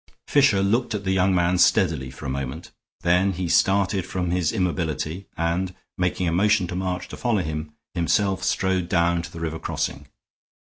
Fisher 0.25 0.63
looked 0.63 0.95
at 0.95 1.03
the 1.03 1.11
young 1.11 1.35
man 1.35 1.59
steadily 1.59 2.09
for 2.09 2.25
a 2.25 2.29
moment; 2.29 2.71
then 3.01 3.33
he 3.33 3.47
started 3.47 4.03
from 4.03 4.31
his 4.31 4.51
immobility 4.51 5.27
and, 5.37 5.75
making 5.95 6.27
a 6.27 6.31
motion 6.31 6.65
to 6.65 6.73
March 6.75 7.07
to 7.09 7.15
follow 7.15 7.43
him, 7.43 7.71
himself 7.93 8.43
strode 8.43 8.89
down 8.89 9.21
to 9.21 9.31
the 9.31 9.39
river 9.39 9.59
crossing. 9.59 10.07